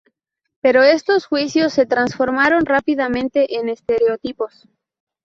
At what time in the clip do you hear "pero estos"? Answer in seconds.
0.61-1.27